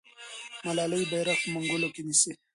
ملالۍ 0.65 1.03
بیرغ 1.11 1.37
په 1.41 1.47
منګولو 1.53 1.87
کې 1.95 2.01
نیسي. 2.07 2.31